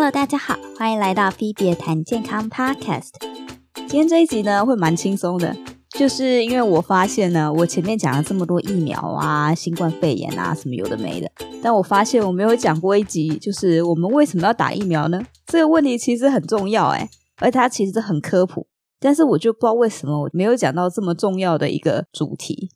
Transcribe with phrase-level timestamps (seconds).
[0.00, 3.10] Hello，大家好，欢迎来到 Phoebe 谈健康 Podcast。
[3.74, 5.56] 今天这一集呢，会蛮轻松的，
[5.98, 11.28] 就是因为我发现呢，我前面讲了这么多疫苗啊、新冠肺炎啊什么有的没的，
[11.60, 15.20] 但我发现我没有讲过一集，就是我们为什么要打疫苗呢？
[15.46, 18.68] 这个问题其实很重要哎，而且它其实很科普，
[19.00, 22.70] 但是我就不知道为什么我没有讲到这么重要的一个主题。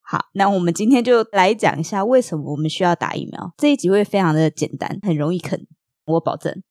[0.00, 3.52] 好，那我们今天就来讲一下为什么我们需要打疫苗。
[3.58, 5.66] 这一集会非常的简单，很容易啃。
[6.04, 6.62] 我保证，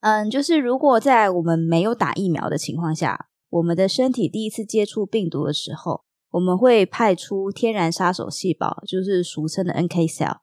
[0.00, 10.36] 嗯，就是如果在我们没有打疫苗的情况下，我们的身体第一次接触病毒的时候，我们会派出天然杀手细胞，就是俗称的 NK cell。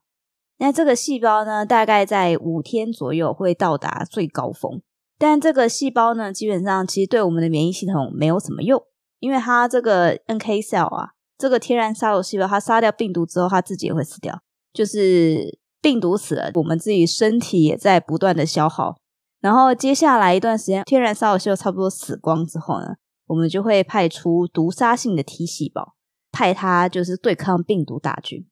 [0.57, 4.81] 那这个细胞呢，大概在五天左右会到达最高峰。
[5.17, 8.83] 但这个细胞呢，基本上其实对我们的免疫系统没有什么用，
[9.19, 14.41] 因为它这个 NK cell 啊，这个天然杀手细胞，它杀掉病毒之后，它自己也会死掉，
[14.73, 15.59] 就是。
[15.85, 18.97] 病毒死了，我们自己身体也在不断的消耗。
[19.39, 22.95] 然后接下来一段时间，天然杀手秀差不多死光之后呢，
[23.27, 25.93] 我们就会派出毒杀性的 T 细胞，
[26.31, 28.47] 派它就是对抗病毒大军。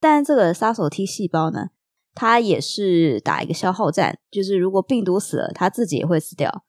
[0.00, 1.66] 但这个杀手 T 细胞呢，
[2.14, 6.64] 它也是打一个消耗战，就是如果病毒死了，它自己也会死掉，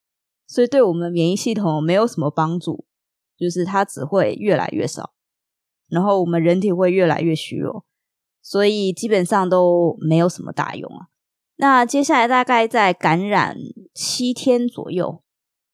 [0.45, 2.83] 所以对我们免疫系统没有什么帮助，
[3.37, 5.13] 就是它只会越来越少，
[5.87, 7.85] 然后我们人体会越来越虚弱。
[8.41, 11.07] 所以基本上都没有什么大用啊。
[11.57, 13.57] 那接下来大概在感染
[13.93, 15.21] 七天左右，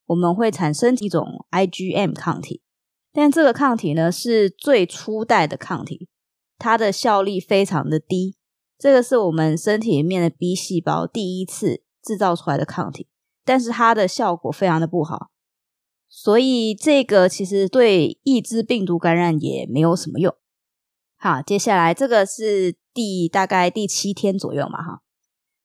[0.08, 2.62] 我们会产生一种 IgM 抗体，
[3.14, 6.08] 但这个抗体呢是最初代的抗体，
[6.58, 8.36] 它的效力非常的低。
[8.78, 13.08] 这个是我们身体里面的 B 细胞第一次制造出来的抗体，
[13.46, 15.30] 但是它的效果非常的不好，
[16.10, 20.36] 所以这个其实对抑制病毒感染也没有什么用。
[21.26, 25.02] 好，接下来这个是第大概第七天左右嘛，哈。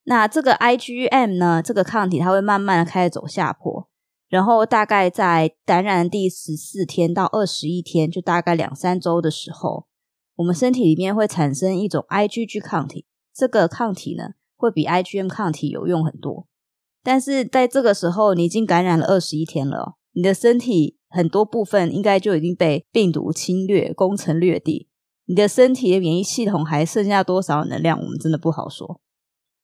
[0.05, 3.87] 那这个 IgM 呢，这个抗体它会慢慢的开始走下坡，
[4.31, 9.85] 然后大概在感染第十四天到二十一天，就大概两三周的时候，
[10.37, 16.47] 我们身体里面会产生一种 IgG 抗体，这个抗体呢会比 IgM 抗体有用很多。
[17.03, 24.89] 但是在这个时候，你已经感染了二十一天了，你的身体很多部分应该就已经被病毒侵略、攻城略地。
[25.31, 27.97] 你的身体的免疫系统还剩下多少能量？
[27.97, 29.01] 我们真的不好说。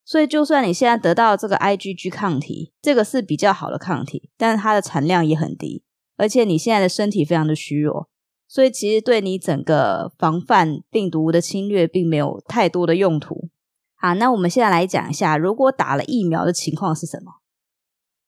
[0.05, 5.83] 所以，就算你现在得到这个 IgG 抗体，这个是比较好的抗体，但是它的产量也很低，
[6.15, 8.07] 而且你现在的身体非常的虚弱，
[8.47, 13.49] 所以其实对你整个防范病毒的侵略并没有太多的用途。
[13.97, 17.41] 好，那我们现在来讲一下，如果打了疫苗的情况是什么？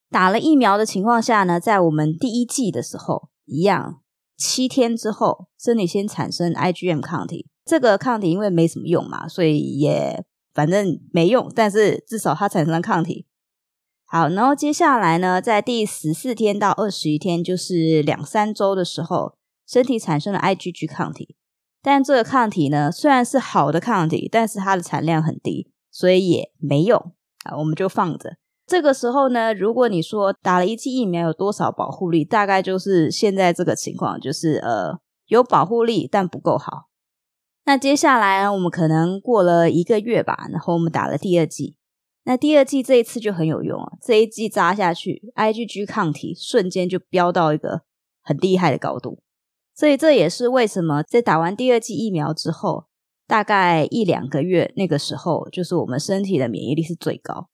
[0.10, 4.02] 打了疫苗的情况下呢，在我们第一季的时候一样。
[4.40, 7.48] 七天之后，身体先产生 IgM 抗体。
[7.66, 11.52] 这个抗体因为没什么用嘛，所以也反正没用。
[11.54, 13.28] 但是至少它产生了抗体。
[14.06, 19.36] 好，然后接下来呢，在第十四天到二十一天，就是两三周的时候，
[19.68, 21.36] 身体产生了 IgG 抗体。
[21.82, 27.14] 但这个抗体呢，虽然是好的抗体，但是它的产量很低，所以也没用。
[27.44, 28.38] 啊，我们就放着。
[28.70, 36.90] 这个时候呢，如果你说打了一剂疫苗有多少保护力，大概就是现在这个情况，就是呃有保护力但不够好。
[37.66, 41.76] 那接下来呢我们可能过了一个月吧，然后我们打了第二剂，
[42.26, 47.82] 那第二剂这一次就很有用了，这一剂扎下去，IgG 抗体瞬间就飙到一个
[48.22, 49.24] 很厉害的高度。
[49.76, 52.86] 所以这也是为什么在打完第二剂疫苗之后，
[53.28, 57.50] 大概一两个月那个时候，就是我们身体的免疫力是最高。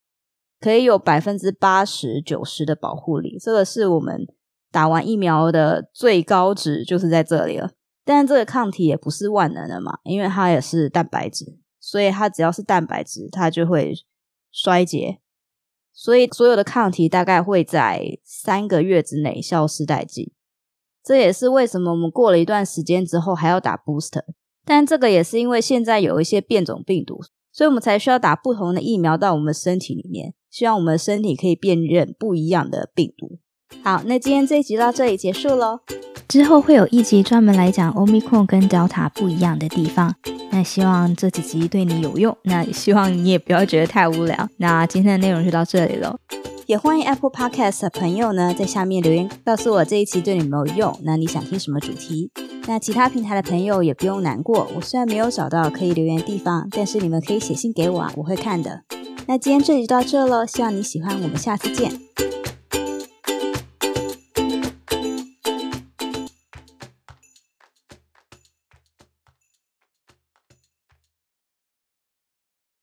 [0.60, 4.26] 可以有百分之八十九十的保护力，这个是我们
[4.72, 7.72] 打完疫苗的最高值，就是在这里了。
[8.04, 13.94] 但这个抗体也不是万能的嘛，因为它也是蛋白质，所以它只要是蛋白质，它就会
[14.52, 15.20] 衰竭。
[15.92, 20.32] 所以所有的抗体大概会在三个月之内消失殆尽。
[21.04, 24.24] 这也是为什么我们过了一段时间之后还要打 booster。
[24.66, 27.22] 但这个也是因为现在有一些变种病毒，
[27.56, 30.34] 所以我们才需要打不同的疫苗到我们身体里面。
[30.52, 33.40] 希望我们身体可以辨认不一样的病毒。
[33.82, 35.80] 好，那今天这一集到这里结束喽。
[36.28, 40.14] 之后会有一集专门来讲 Omicron 跟 Delta 不一样的地方。
[40.52, 42.38] 那希望这几集对你有用。
[42.44, 44.50] 那希望你也不要觉得太无聊。
[44.58, 46.18] 那今天的内容就到这里喽。
[46.66, 51.00] 也欢迎 Apple Podcast 的朋友呢在下面留言告诉我这一期对你有没有用。
[51.04, 52.32] 那你想听什么主题？
[52.68, 54.68] 那其他平台的朋友也不用难过。
[54.76, 58.84] 我虽然没有找到可以留言的地方，但是你们可以写信给我啊，我会看的。
[59.28, 61.92] 那今天这里就到这喽，希望你喜欢，我们下次见。